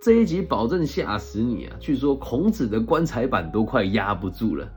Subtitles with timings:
[0.00, 1.76] 这一集保证吓死你啊！
[1.80, 4.68] 据说孔子的棺材板都快压不住了。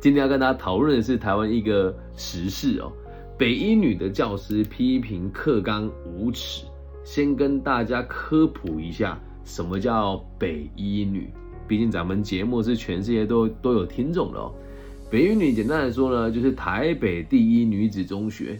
[0.00, 2.90] 今天要跟大家讨论的是台湾一个时事哦，
[3.36, 6.64] 北一女的教师批评课纲无耻。
[7.04, 11.30] 先跟大家科普一下，什么叫北一女？
[11.66, 14.50] 毕竟咱们节目是全世界都都有听众的哦。
[15.10, 18.58] 北一女简单来说呢，就是台北第一女子中学。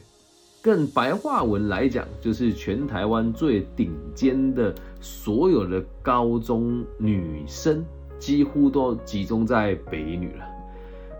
[0.68, 7.82] 更白话文来讲，就是全台湾最顶尖的所有的高中女生，
[8.18, 10.44] 几乎都集中在北一女了。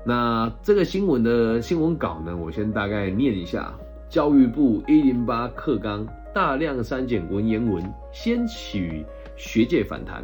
[0.05, 3.73] 那这个新闻的新闻稿呢，我先大概念一下：
[4.11, 6.07] 教育部一零八课纲。
[6.35, 9.03] 大量删减文言文，掀起
[9.35, 10.23] 学界反弹。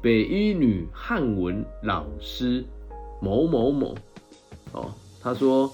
[0.00, 2.64] 北一女汉文老师
[3.20, 3.96] 某某某，
[4.70, 5.68] 哦，他说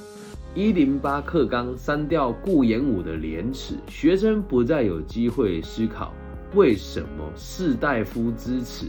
[0.52, 6.12] 一零八课纲删掉顾炎武的廉耻，学生不再有机会思考
[6.54, 8.86] 为什么士大夫支持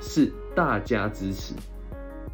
[0.00, 1.54] 是大家支持，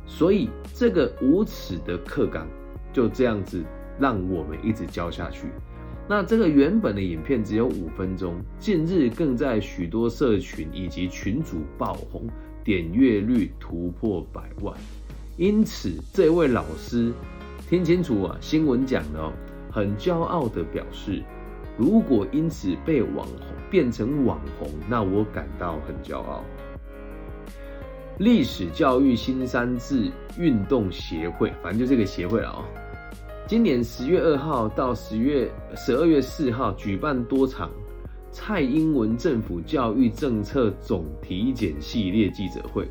[0.07, 2.49] 所以这个无耻的课纲
[2.91, 3.63] 就这样子
[3.99, 5.49] 让我们一直教下去。
[6.09, 12.27] 那这个原本的影片只有五分钟，近日更在许多社群以及群组爆红，
[12.65, 14.75] 点阅率突破百万。
[15.37, 17.13] 因此，这位老师
[17.71, 19.33] 听清楚啊，新闻讲的哦，
[19.71, 21.23] 很骄傲的表示，
[21.79, 26.43] 如果因此被网红变成网红，那我感到很骄傲。
[28.19, 32.65] 历史教育新三字运动协会，反正就这个协会了哦。
[33.47, 37.71] 今年十月二号到十月十二月四号举办多场
[38.33, 42.89] 蔡英文政府教育政策总体检系列记者会。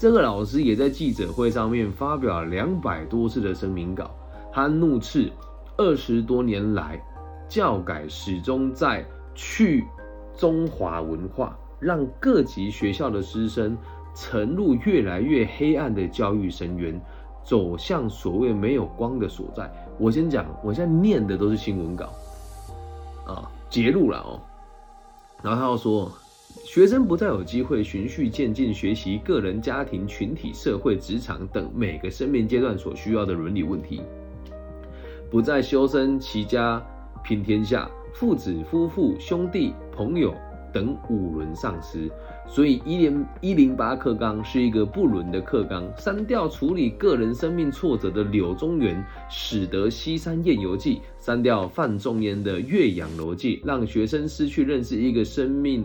[0.00, 4.10] 这个老师也在记者会上面发表两百多次的声明稿，
[4.50, 5.30] 他怒斥
[5.76, 6.98] 二十多年来
[7.50, 9.84] 教改始终在去
[10.34, 13.76] 中华文化，让各级学校的师生
[14.14, 16.98] 沉入越来越黑暗的教育深渊。
[17.44, 19.70] 走向所谓没有光的所在。
[19.98, 22.06] 我先讲，我现在念的都是新闻稿，
[23.26, 24.40] 啊，揭露了哦。
[25.42, 26.10] 然后他又说，
[26.64, 34.00] 学生不再有机会循序渐进学习个人、家庭、群体、社会、职场等每个生命阶段所需要的伦理问题，
[35.30, 36.82] 不再修身齐家
[37.24, 40.34] 平天下，父子、夫妇、兄弟、朋友。
[40.72, 42.08] 等五伦上司，
[42.46, 55.84] 所以一零一零八课纲是一个不伦的课纲，删掉处理个人生命挫折的柳宗元，使得西山宴游记，删掉范仲淹的岳阳楼记，让学生失去认识一个生命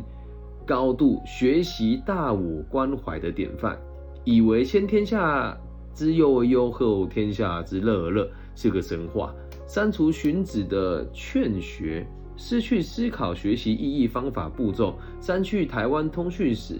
[0.65, 3.77] 高度、学习大我关怀的典范，
[4.23, 5.57] 以为先天下
[5.93, 9.33] 之忧而忧，后天下之乐而乐是个神话，
[9.67, 12.05] 删除荀子的劝学。
[12.37, 16.75] 失去思考学习意义、方法、步骤，删去台湾通讯史，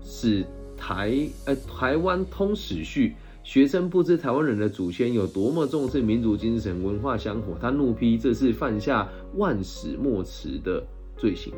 [0.00, 0.42] 使
[0.78, 7.54] 台呃台湾通史序，学生不知台湾人的祖先有多么重视民族精神、文化香火。
[7.60, 10.82] 他怒批这是犯下万死莫辞的
[11.18, 11.52] 罪行。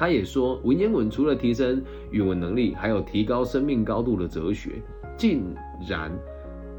[0.00, 4.80] 他也说，文言文除了提升语文能力，还有提高生命高度的哲学，
[5.18, 5.54] 竟
[5.86, 6.10] 然。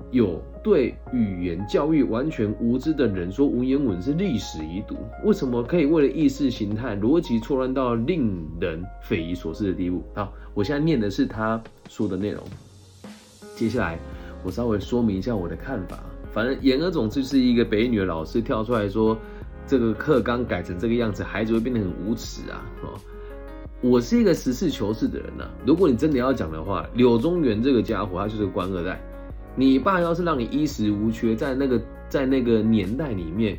[0.10, 10.04] 有对语言教育完全无知的人说文言文是历史遗毒，为什么可以为了意识形态逻辑错乱到令人匪夷所思的地步？
[10.14, 12.44] 好，我现在念的是他说的内容。
[13.56, 13.98] 接下来
[14.44, 16.04] 我稍微说明一下我的看法。
[16.34, 19.18] 反正言而总之是一个北女的老师跳出来说，
[19.66, 22.66] 这个课纲改成这个样子，孩子会变得很无耻啊！
[22.84, 23.00] 哦，
[23.82, 25.50] 我是一个实事求是的人呐。
[25.66, 29.02] 如果你真的要讲的话，柳宗元这个家伙他就是官二代。
[29.56, 33.58] 你爸要是让你衣食无缺，在那个在那个年代里面，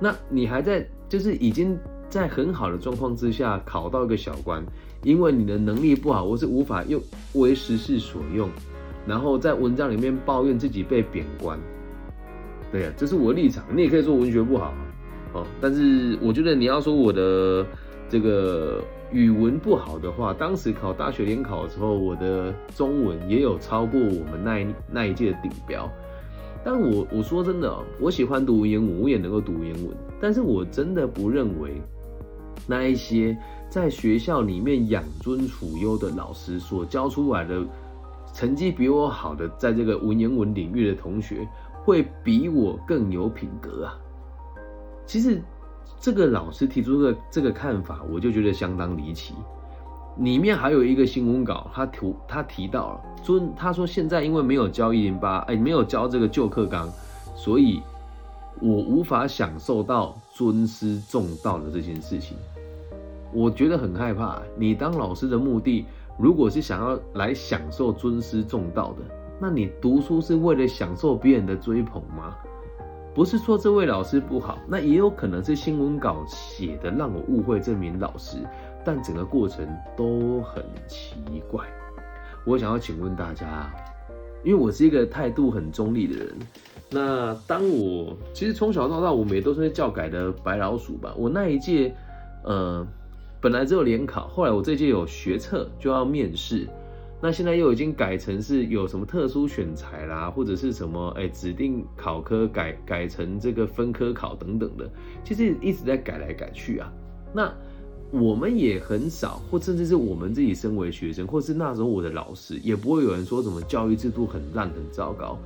[0.00, 1.76] 那你还在就是已经
[2.08, 4.64] 在很好的状况之下考到一个小官，
[5.02, 7.02] 因为你的能力不好，我是无法用
[7.34, 8.48] 为时事所用，
[9.04, 11.58] 然后在文章里面抱怨自己被贬官，
[12.70, 13.64] 对呀，这是我的立场。
[13.74, 14.72] 你也可以说文学不好，
[15.34, 17.66] 哦，但是我觉得你要说我的
[18.08, 18.80] 这个。
[19.12, 25.88] 语文不好的话，当时考大学联考的时候，我的中文也有超过我们那一那一届的顶标。
[26.64, 29.96] 但我我说真的，我喜欢读文言文，我也能够读文言文。
[30.20, 31.80] 但是我真的不认为
[32.66, 33.36] 那一些
[33.70, 37.64] 在学校里面养尊处优的老师所教出来的
[38.34, 41.48] 成绩比我好的，在这个文言文领域的同学
[41.84, 43.98] 会比我更有品格啊。
[45.06, 45.40] 其实。
[46.00, 49.34] 这个老师提出的这个看法，我就觉得相当离奇。
[50.18, 56.88] 里面还有一个新闻稿，他提他提到了尊，他说现在因为没有教一零八，哎，没有教这个旧课纲，
[57.34, 57.82] 所以
[58.60, 62.36] 我无法享受到尊师重道的这件事情。
[63.32, 64.40] 我觉得很害怕。
[64.56, 65.84] 你当老师的目的
[66.18, 72.34] 如果是想要来享受尊师重道的，那你读书是为了享受别人的追捧吗？
[73.16, 78.36] 不是说这位老师不好，那也有可能是新闻稿写的让我误会这名老师，
[78.84, 79.66] 但整个过程
[79.96, 81.14] 都很奇
[81.50, 81.64] 怪。
[82.44, 83.72] 我想要请问大家，
[84.44, 86.34] 因为我是一个态度很中立的人，
[86.90, 91.14] 那当我其实从小到大我们也都是教改的白老鼠吧。
[91.16, 91.96] 我那一届，
[92.44, 92.86] 呃，
[93.40, 96.68] 本来只有联考，后来我这届有学测就要面试，
[97.20, 104.88] 那现在又已经改成是有什么特殊选材啦，或者是什么哎指定考科改改成这个分科考等等的，
[105.24, 106.92] 其实一直在改来改去啊。
[107.32, 107.52] 那
[108.12, 115.38] 我们也很少，或甚至是我们自己身为学生，或是那时候我的老师，也不会有人说什么教育制度很烂、很糟糕。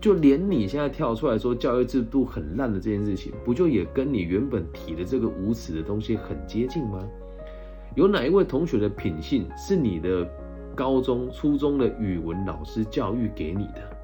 [0.00, 6.98] 就连你现在跳出来说教育制度很烂的这件事情，不就也跟你原本提的这个无耻的东西很接近吗？
[7.94, 10.28] 有哪一位同学的品性是你的
[10.74, 13.96] 高中、初中的语文老师教育给你的？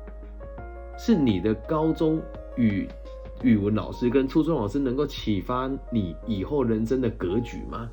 [0.99, 2.21] 是你的高中
[2.57, 2.89] 语？
[3.43, 7.89] 语文老师跟初中老师能够启发你以后人生的格局吗？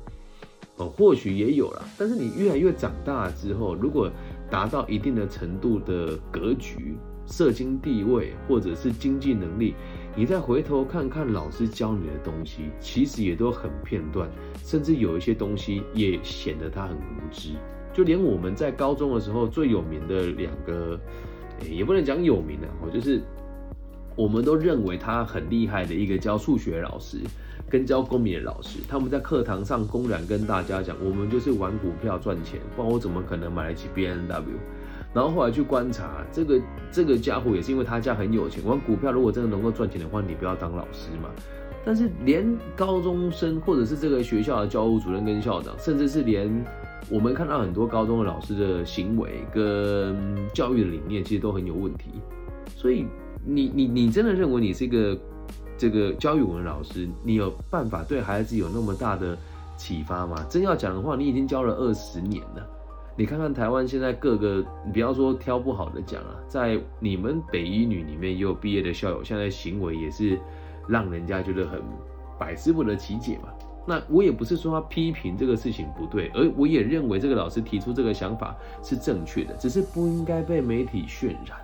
[0.76, 1.84] 哦，或许也有了。
[1.96, 4.10] 但是你越来越长大之后，如果
[4.50, 6.96] 达到一定的程度的格局、
[7.26, 9.74] 社经地位或者是经济能力，
[10.16, 14.28] 你再回头看看老师教你的东西，其实也都很片段，
[14.64, 17.50] 甚至有一些东西也显得他很无知。
[17.96, 21.00] 就连我们在高中的时候最有名的两个，
[21.70, 23.22] 也不能讲有名的，我就是。
[24.18, 27.18] 我们都认为他很厉害的一个教数学老师，
[27.68, 34.54] 跟教公民的老师，他们在课堂上公然跟大家讲，我们就是玩股票赚钱，不然我怎么可能买得起 B N W？
[35.12, 36.58] 然后后来去观察，这个
[36.90, 41.28] 这个家伙也是因为他家很有钱，玩股票如果真的能够赚钱的话，你不要当老师嘛。
[41.86, 42.44] 但是连
[42.76, 46.52] 高中生或者是这个学校的教务主任跟校长，甚至是连
[47.08, 50.14] 我们看到很多高中的老师的行为跟
[50.52, 52.10] 教育的理念，其实都很有问题，
[52.74, 53.06] 所以。
[53.48, 55.16] 你你你真的认为你是一个
[55.78, 59.38] 这个教育文老师，你有办法对孩子有那么大的
[59.76, 60.44] 启发吗？
[60.50, 62.68] 真要讲的话，你已经教了二十年了。
[63.16, 70.36] 你看看台湾现在各个，你不要说挑不好的讲啊，在你们北一女里面也有毕业的校友，现在行为也是
[70.88, 71.80] 让人家觉得很
[72.38, 73.48] 百思不得其解嘛。
[73.88, 81.56] 那我也不是说他批评这个事情不对，而我也认为这个老师提出这个想法是正确的，只是不应该被媒体渲染。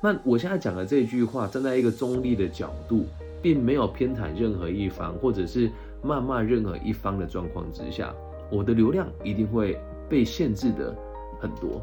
[0.00, 3.06] 那我现在讲的这句话，站在一个中立的角度，
[3.42, 5.68] 并没有偏袒任何一方，或者是
[6.04, 8.14] 谩骂任何一方的状况之下，
[8.52, 9.76] 我的流量一定会
[10.08, 10.94] 被限制的
[11.40, 11.82] 很多。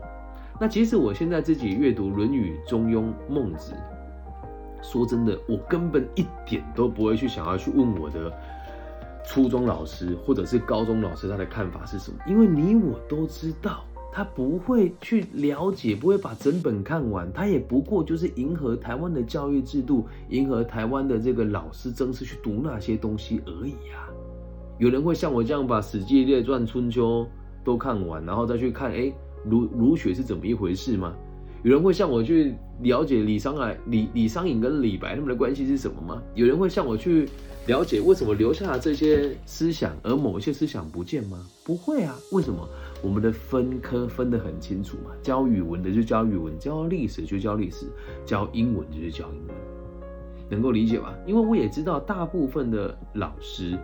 [0.58, 3.74] 那即使我现在自己阅读《论语》《中庸》《孟子》，
[4.92, 8.32] 说真的，我根本一点都不会去想要去问我的
[9.26, 13.84] 初中老师或者是高中老师他的看法是什么，因为你我都知道。
[14.18, 24.08] 他不会去了解，不会把整本看完，他也不过就是迎合台湾的教育制度，迎合台湾的这个老师，正式去读那些东西而已啊。
[24.78, 27.24] 有人会像我这样把《史记》《列传》《春秋》
[27.62, 29.12] 都看完，然后再去看，哎，
[29.44, 31.14] 儒儒学是怎么一回事吗？
[31.66, 36.22] 有人会向我去了解李商隐、李李商隐跟李白他们的关系是什么吗？
[36.36, 37.28] 有人会向我去
[37.66, 41.44] 了解为什么留下了这些思想，而某些思想不见吗？
[41.64, 42.70] 不会啊，为什么？
[43.02, 47.88] 我们的分科分得很清楚嘛，教语文的就教语文，教历史就教历史，
[48.24, 49.56] 教英文就是教英文，
[50.48, 51.18] 能够理解吧？
[51.26, 53.76] 因为我也知道，大部分的老师，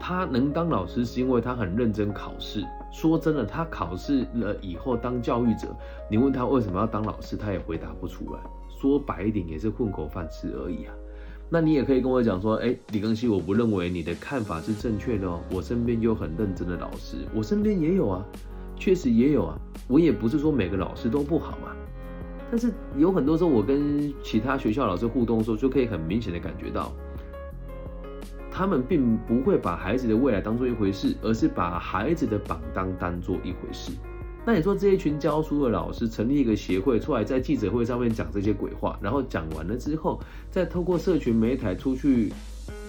[0.00, 2.64] 他能当老师是因为他很认真考试。
[2.90, 5.68] 说真的，他考试了以后当教育者，
[6.10, 8.40] 你问他为什么要当老师，他也回答不出来。
[8.80, 10.94] 说白一点，也是混口饭吃而已啊。
[11.48, 15.40] 那你也可以跟我讲说，哎，李庚希，我不认为你的看法是正确的哦。
[15.52, 18.24] 我身边有很认真的老师，我身边也有啊。
[18.76, 21.76] 确实也有啊，我也不是说每个老师都不好嘛，
[22.50, 26.90] 但是有很多时候我跟其他学校老师互动的时候，就可以很明显的感觉到，
[28.60, 33.90] 他们并不会把孩子的未来当做一回事，而是把孩子的榜单当做一回事。
[34.44, 42.30] 那你说这一群教书的老师成立一个协会出来，在记者会上面讲这些鬼话，然后讲完了之后，再透过社群媒体出去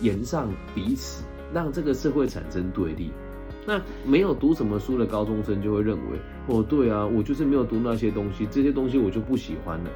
[0.02, 1.24] 言上彼此，
[1.54, 3.10] 让这个社会产生对立。
[3.66, 9.90] 那没有读什么书的高中生就会认为，哦，对啊，我就是没有读那些东西，这些东西我就不喜欢了。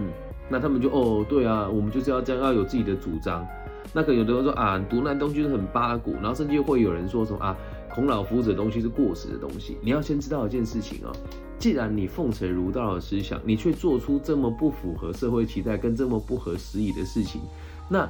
[0.00, 0.08] 嗯，
[0.50, 3.46] 那他们就，哦，对啊，我们就是要这样，要有自己的主张。
[3.92, 7.56] 那可有的人说啊，读那东西是很八股，然后甚至会有人说什么啊，
[7.94, 9.78] 孔老夫子的东西是过时的东西。
[9.80, 11.12] 你要先知道一件事情哦，
[11.58, 17.40] 既然你奉承儒道的思想，你却做出这么不符合社会期待跟这么不合时宜的事情，
[17.88, 18.08] 那。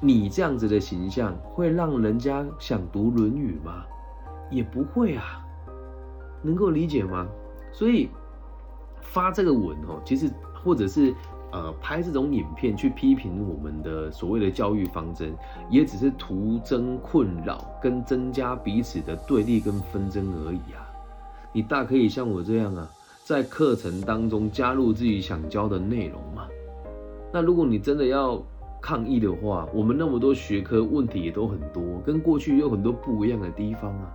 [0.00, 3.84] 你这样子的形象会让人家想读《论语》吗？
[4.50, 5.42] 也不会啊。
[6.42, 7.26] 能够理解吗？
[7.72, 8.10] 所以
[9.00, 10.28] 发这个文哦，其实
[10.62, 11.14] 或者是
[11.54, 15.32] 呃拍这种影片去批评我们的所谓的教育方针，
[15.70, 20.82] 也只是徒增困扰跟增加彼此的对立跟纷争而已啊！
[21.52, 22.90] 你大可以像我这样啊，
[23.22, 26.48] 在课程当中加入自己想教的内容嘛。
[27.32, 28.42] 那如果你真的要
[28.82, 34.12] 抗议的话，我们那么多学科问题也都很多，跟过去有很多不一样的地方啊，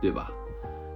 [0.00, 0.30] 对吧？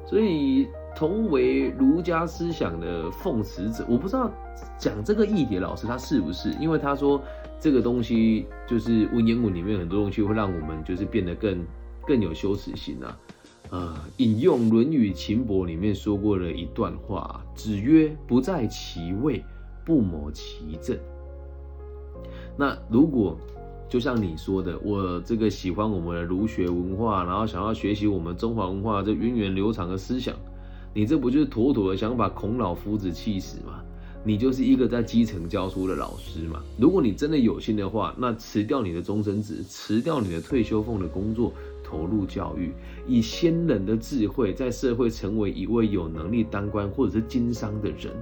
[0.06, 0.68] 所以。
[0.94, 4.30] 同为儒家思想的奉持者，我不知道
[4.78, 7.20] 讲这个议题老师他是不是，因为他说
[7.58, 11.64] 这个东西就是文言文里面很多东西会让我们就是变得更
[12.06, 13.16] 更有羞耻心啊。
[13.70, 19.44] 呃，引用《论语秦伯》里面说过的一段话：“子曰，不在其位，
[19.84, 20.98] 不谋其政。”
[22.58, 23.38] 那如果
[23.88, 30.34] 就像你说的，我这个喜欢我们的儒学文化，然后想要学习我们中华文化这源远流长的思想。
[30.92, 33.82] 你这不就是妥妥的想把孔老夫子气死吗？
[34.22, 36.62] 你就是一个在基层教书的老师嘛。
[36.78, 42.72] 如果你真的有心的话，那辞掉你的终身职，辞掉你的退休俸的工作，投入教育，
[43.06, 48.12] 以先人的智慧，在社会成为一位有能力当官或者是经商的人。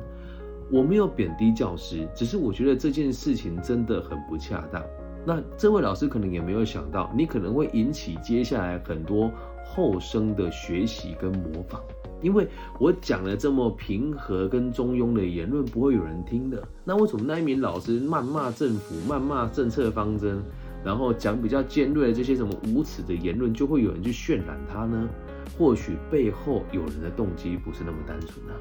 [0.70, 4.80] 我没有贬低教师，只是我觉得这件事情真的很不恰当。
[5.25, 9.30] 那这位老师可能也没有想到，你可能会引起接下来很多
[9.64, 11.82] 后生的学习跟模仿。
[12.20, 12.48] 因为
[12.80, 16.60] 我讲了这么平和跟中庸的言论，不会有人听的。
[16.82, 20.42] 那为什么那一名老师谩骂政府、谩骂政策方针，
[20.84, 25.08] 然后讲比较尖锐的这些什么无耻的言论，就会有人去渲染他呢？
[25.56, 28.58] 或许背后有人的动机不是那么单纯啊。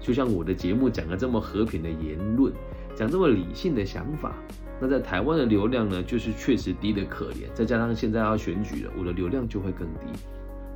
[0.00, 2.52] 就像我的节目讲了这么和平的言论，
[2.96, 4.34] 讲这么理性的想法，
[4.80, 7.52] 那在台湾的流量呢，就是确实低得可怜。
[7.54, 10.18] 再加上现在要选举了，我的流量就会更低。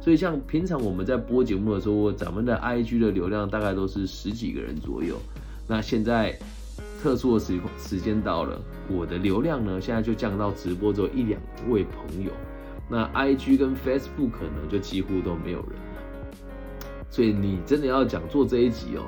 [0.00, 5.16] 所以，像平常我们在播节目的时候，咱们的 IG 的流量大概都是十几个人左右。
[5.66, 6.38] 那现在
[7.02, 12.30] 特殊的时时间到了，我的流量呢，现在就降到直播只有一两位朋友。
[12.88, 16.02] 那 IG 跟 Facebook 可能就几乎都没有人了
[17.10, 19.02] 所以你真的要讲做这一集哦，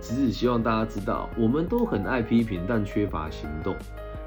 [0.00, 3.74] 只是希望大家知道，我们都很爱批评，但缺乏行动。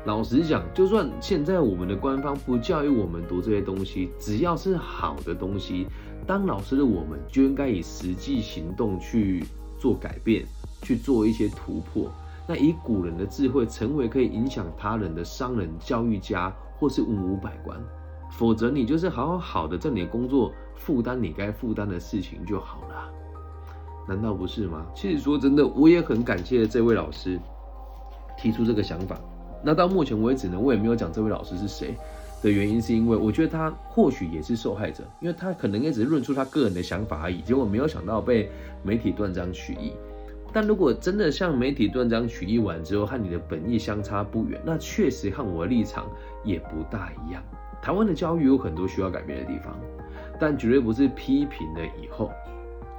[0.06, 5.88] 老实讲，就算现在我们的官方不教育我们读这些东西，只要是好的东西，
[6.28, 9.46] 当老师的我们就应该以实际行动去
[9.80, 10.46] 做改变，
[10.82, 12.12] 去做一些突破。
[12.46, 17.80] 那以古人的智慧，成为可以影响他人的商人、教育家或是文武百官。
[18.32, 23.10] 否则，你就是好好好的在你的工作负担你该负担的事情就好了，
[24.08, 24.86] 难道不是吗？
[24.94, 27.40] 其实说真的，我也很感谢这位老师
[28.38, 29.18] 提出这个想法。
[29.64, 31.96] 那到目前为止呢，我也没有讲这位老师是谁
[32.42, 38.50] 的原因，是因为我觉得他或许也是受害者，因为他可能也只是论出他个人的想法而已，结果没有想到被
[38.84, 39.94] 媒体断章取义。
[40.52, 46.06] 但如果真的像媒体断章取义完之后和你的本意相差不远，那确实和我的立场
[46.44, 47.42] 也不大一样。
[47.82, 49.76] 台湾的教育有很多需要改变的地方，
[50.40, 52.30] 但绝对不是批评了以后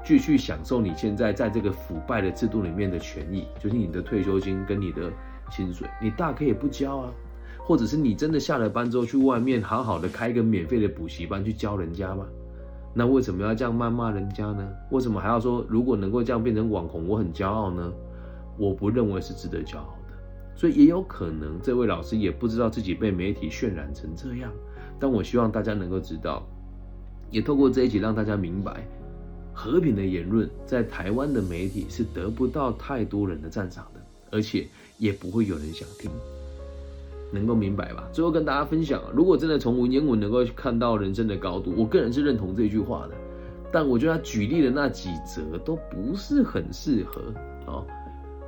[0.05, 5.11] 继续享受你现在在这个腐败的制度里面的权益，就是你的退休金跟你的。
[5.51, 7.13] 薪水你大可以不交啊，
[7.59, 12.25] 或者是你真的下了班之后去外面好好的开一个免费的补习班去教人家吗？
[12.95, 14.67] 那为什么要这样谩骂人家呢？
[14.91, 17.93] 为什么还要说如果能够这样变成网红，我很骄傲呢？
[18.57, 20.15] 我不认为是值得骄傲的，
[20.57, 24.51] 所以也有可能这位老师也不知道自己被媒体渲染成这样。
[24.99, 26.43] 但我希望大家能够知道，
[27.31, 28.89] 也透过这一集让大家明白，
[29.55, 34.67] 和平的言论在台湾的媒体是得不到太多人的赞赏的，而且。
[34.97, 36.09] 也不会有人想听，
[37.33, 38.09] 能够明白吧？
[38.13, 43.15] 最后跟大家分享，如果真的从文言文能够看到人生的高度，我个人是认同这句话的。
[43.73, 47.21] 但我觉得他举例的那几则都不是很适合
[47.67, 47.85] 哦。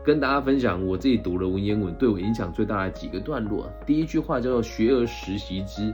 [0.04, 3.68] 跟大家分享我自己读了文言文对我影响最大的几个段落。
[3.84, 5.92] 第一句话叫做“学而时习之”，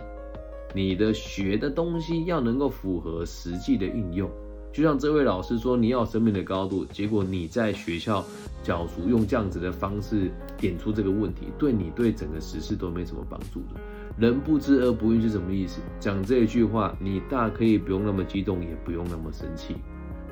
[0.76, 4.30] 你的学的东西要能够符合实际的运用。
[4.72, 8.24] 就像这位老师说，你要生命的高度，结果你在学校
[8.62, 13.80] 教书用这样子的方式点出这个问题，对你对整个时事都没什么帮助的。
[14.16, 15.82] 人不知而不愠是什么意思？
[16.00, 19.76] 讲这一句话，你大可以不用那么激动，也不用那么生气。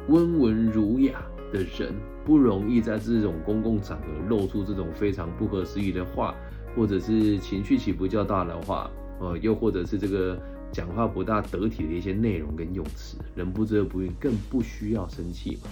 [0.09, 1.95] 温文儒雅的人
[2.25, 6.35] 不容易在这种公共场合露出这种非常不合时宜的话，
[6.75, 10.41] 或者是情绪起伏较大的话，呃，又或者是这个。
[10.73, 15.71] 讲话不大得体的一些内容跟用词，人不知而不愠，更不需要生气嘛。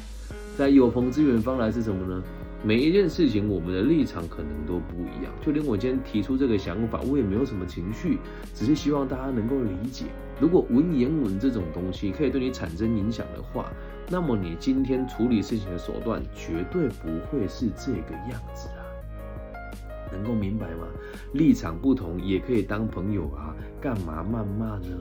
[0.56, 2.22] 在有朋自远方来是什么呢？
[2.64, 5.32] 每一件事情，我们的立场可能都不一样。
[5.40, 8.18] 就连我今天提出这个想法，我也没有什么情绪，
[8.52, 10.06] 只是希望大家能够理解。
[10.40, 13.72] 如果文言文这种东西可以对你产生影响的话，
[14.10, 18.68] 那么你今天处理事情的手段绝对不会是这个样子！
[20.12, 20.86] 能够明白吗？
[21.32, 24.96] 立场不同也可以当朋友啊，干嘛谩骂呢？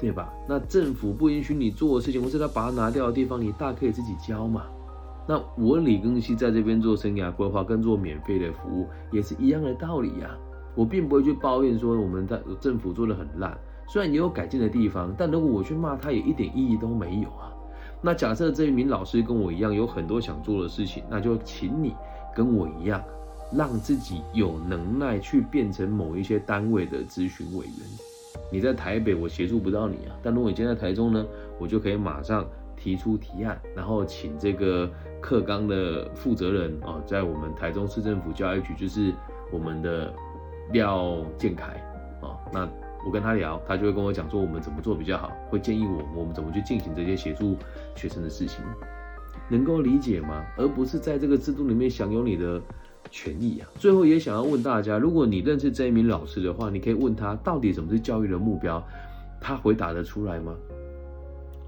[0.00, 0.32] 对吧？
[0.48, 4.64] 那政府不允许你做的事情，或是他把它拿掉的地方，你大可以自己交嘛。
[5.28, 10.36] 那我李庚希在这边做生涯规划跟做免费的服务，也是一样的道理呀。
[10.74, 13.56] 我并不会去抱怨说我们的政府做的很烂。
[13.86, 17.52] 虽然也有改进的地方，但如果我去骂他，也一点意义都没有啊。
[18.00, 21.94] 那假设这一名老师跟我一样有很多想做的事情，那就请你
[22.34, 23.00] 跟我一样，
[23.54, 27.74] 让自己有能耐去变成某一些单位的咨询委员。
[28.50, 30.16] 你在台北，我协助不到你啊。
[30.22, 31.26] 但如果你今天在台中呢，
[31.58, 34.90] 我就可以马上提出提案，然后请这个
[35.20, 39.12] 课纲的负责人啊，在我们台中市政府教育局，就是
[39.52, 40.12] 我们的
[40.72, 41.72] 廖建凯
[42.20, 42.68] 啊，那。
[43.04, 47.56] 我跟他聊，他就会跟我讲说我们怎么做比较好，会建议我我们怎么去进行这些协助
[47.96, 48.64] 学生的事情，
[49.48, 50.46] 能够理解吗？
[50.56, 52.62] 而不是在这个制度里面享有你的
[53.12, 53.68] 权益啊。
[53.78, 58.82] 最后也想要问大家，如果你认识这一名老师的话，你可以问他到底什么是教育的目标，
[59.40, 60.52] 他回答得出来吗？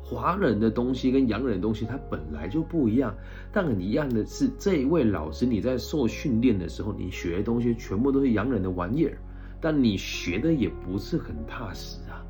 [0.02, 3.14] 华人的东西跟洋人的东西它本来就不一样，
[3.52, 9.16] 但很一样的是，这一位老师你在受训练的时候，你学的东西全部都是洋人的玩意儿。
[9.62, 12.20] 但你学的也不是很踏实啊！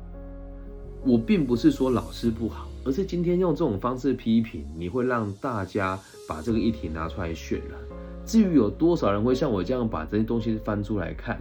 [1.05, 7.77] 我并不是说老师不好，而是今天用这种方式批评，你会让大家把这个议题拿出来渲染。
[8.25, 11.39] 至于有多少人会像我这样把这些东西翻出来看，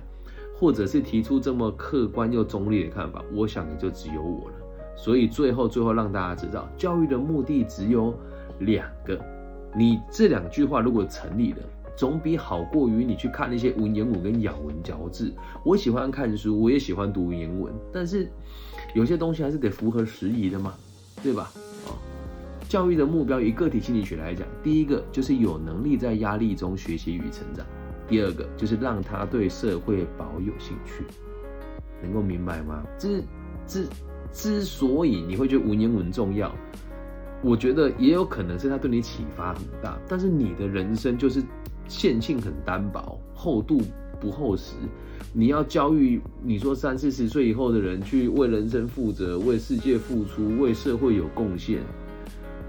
[0.59, 4.57] 或者是提出这么客观又中立的看法，我想也就只有我了。
[4.97, 8.15] 所以最后最后让大家知道，教育的目的只有
[8.61, 9.19] 两个。
[9.75, 11.59] 你这两句话如果成立了。
[11.97, 15.33] 总比好过于你去看那些文言文跟咬文嚼字。
[15.65, 18.29] 我喜欢看书，我也喜欢读文言文，但是
[18.97, 20.75] 有些东西还是得符合时宜的嘛，
[21.23, 21.53] 对吧？
[21.87, 21.95] 啊，
[22.75, 27.65] 教育的目标，以个体心理学来讲，第一个就是有能力在压力中学习与成长；
[28.09, 31.05] 第二个就是让他对社会保有兴趣。
[32.03, 32.83] 能够明白吗？
[32.99, 33.23] 之
[33.65, 33.87] 之
[34.33, 36.53] 之所以你会觉得文言文重要，
[37.45, 41.41] 我觉得也有可能是他对你启发很大，但是你的人生就是。
[41.87, 43.79] 线性很单薄，厚度
[44.19, 44.73] 不厚实。
[45.35, 51.83] 你要教育你说三四十岁以后的人去为人生负责、为世界付出、为社会有贡献，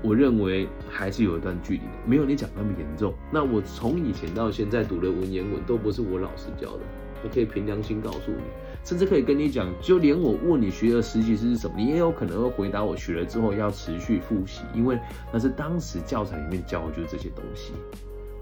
[0.06, 3.13] 我认为还是有一段距离的，没有你讲那么严重。
[3.32, 6.80] 那我从以前到现在读的文言文都不是我老师教的，
[7.24, 8.44] 我可以凭良心告诉你，
[8.84, 15.00] 甚至可以跟你讲，就连我问你学的实习是什么，你也有可能会回答我学了之后要持续复习，因为
[15.34, 17.74] 那是当时教材里面教的就是这些东西。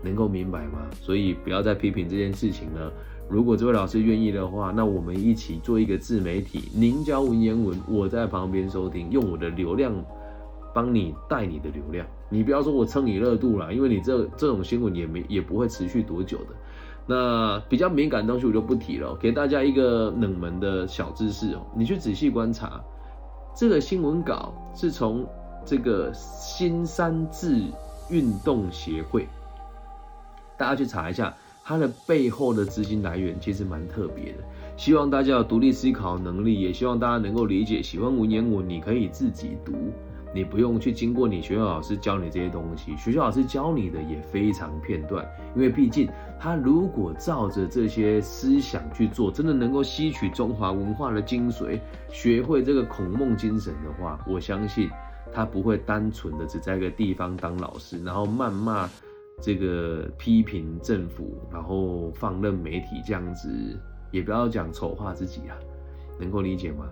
[0.03, 0.85] 能够明白吗？
[0.99, 2.91] 所以不要再批评这件事情了。
[3.29, 6.63] 如果这位老师愿意的话，那我们一起做一个自媒体。
[6.73, 9.93] 您教文言文，我在旁边收听，用我的流量
[10.73, 12.05] 帮你带你的流量。
[12.29, 16.47] 你不要说我蹭你热度了，因为你这这种新闻也没也不会持续多久的。
[17.05, 19.15] 那比较敏感的东西我就不提了。
[19.15, 22.81] 给大家一个冷门的小知识哦，你去仔细观察，
[23.55, 25.27] 这个新闻稿是从
[25.65, 27.61] 这个新三字
[28.09, 29.27] 运动协会。
[30.57, 34.37] 大家去查一下，它的背后的资金来源其实蛮特别的。
[34.77, 37.81] 希望大家有独立思考能力，也希望大家能够理解。
[37.83, 39.73] 喜欢文言文，你可以自己读，
[40.33, 42.95] 你不用去经过你学校老师教你这些东西。
[42.97, 54.89] 学校老师教你的也非常片段，因为毕竟他如果照着这些思想去做，真的能够吸取中华文化的精髓，学会这个孔孟精神的话，我相信
[55.31, 58.89] 他不会单纯的只在一个地方当老师，然后谩骂。
[59.41, 63.49] 这个批评政府，然后放任媒体这样子，
[64.11, 65.57] 也不要讲丑化自己啊，
[66.19, 66.85] 能够理解吗？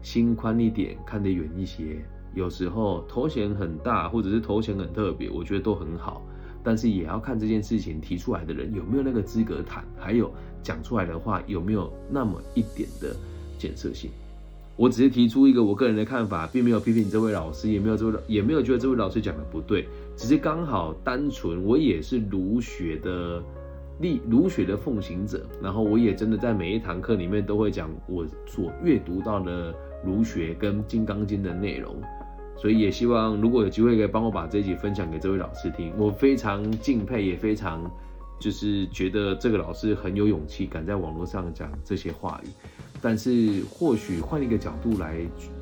[0.00, 2.02] 心宽一点，看得远一些。
[2.34, 6.22] 有时候头衔很大，或者是头衔很特别，我觉得都很好，
[6.62, 13.14] 但是也要看这件事情提出来的人有没有那个资格谈，还有讲出来的话有没有那么一点的
[13.58, 14.10] 建设性。
[14.74, 19.86] 我只是提出一个我个人的看法，并没有批评这位老师，也没有这位也没有觉得这位老师讲的不对。
[20.16, 23.42] 只是刚好单纯，我也是儒学的
[24.00, 31.94] 立儒学的奉行者，然后我也真的在每一堂课里面都会讲我所阅读到的儒学跟《金刚经》的内容，
[32.56, 37.90] 所以也希望如果有机会可以帮我把这一集分享给这位老师听，我非常敬佩，也非常
[38.38, 42.48] 就是觉得这个老师很有勇气，敢在网络上讲这些话语。
[43.04, 45.16] 但是或许换一个角度来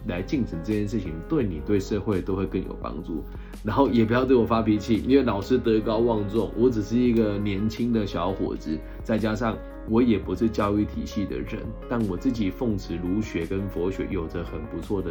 [0.08, 3.24] 来进行这件事情，对你对社会都会更有帮助。
[3.64, 9.56] 然后也不要对我发脾气，因为老师德高望重，我只是一个年轻的小伙子，再加上
[9.88, 15.10] 我也不是教育体系的人，但我自己奉持儒学跟佛学，有着很不错的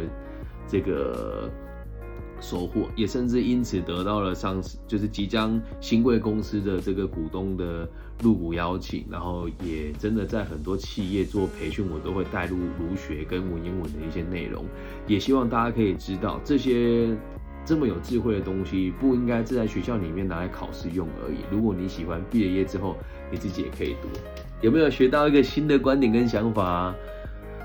[0.68, 1.50] 这个
[2.40, 7.88] 收获，也甚至因此得到了上市，就是即将新贵公司的这个股东的
[8.22, 14.64] 入股邀请，然后也真的在很多企业做培训，我都会带入儒学跟文言文的一些内容，
[15.06, 17.16] 也希望大家可以知道这些。
[17.62, 21.36] 这么有智慧的东西，不应该是在学校里面拿来考试用而已。
[21.50, 22.96] 如果你喜欢，毕了业之后
[23.30, 24.08] 你自己也可以读。
[24.62, 26.92] 有没有学到一个新的观点跟想法？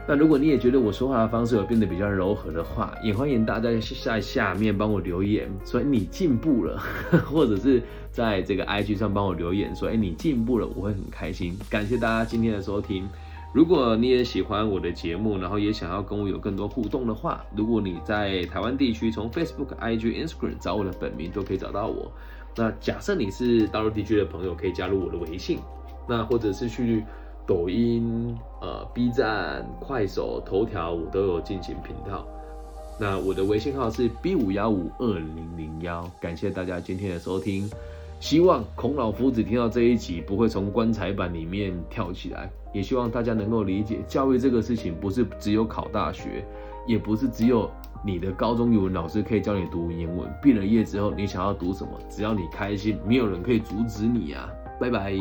[0.08, 3.70] 那如果你也觉得我说话的方式有变得比较柔和的话，也欢迎大家
[4.04, 6.80] 在下面帮我留言，说你进步了，
[7.26, 11.58] 或者是在这个 IG 上帮我留言，说哎你进步了，我会很开心。
[11.70, 13.10] 感谢大家今天的收听。
[13.52, 22.12] 如果你也喜欢我的节目，然后也想要跟我有更多互动的话，如果你在台湾地区，从 Facebook、IG、Instagram 找我的本名都可以找到我。
[22.56, 25.60] 那假设你是大陆地区的朋友，可以加入我的微信，
[26.08, 27.04] 那或者是去
[27.48, 32.26] 抖音、呃 B 站、快手、头条，我都有进行频道。
[33.00, 36.10] 那我的微信号是 B 五幺五二零零幺。
[36.20, 37.70] 感谢大家今天的收听。
[38.20, 46.44] 希望孔老夫子听到这一集不会从棺材板里面跳起来，也希望大家能够理解，教育这个事情不是只有考大学，
[46.88, 47.70] 也不是只有
[48.04, 50.28] 你的高中语文老师可以教你读文言文。
[50.42, 54.50] 毕了业之后，你想要读什么，只要你开心，没有人可以阻止你啊！
[54.80, 55.14] 拜拜。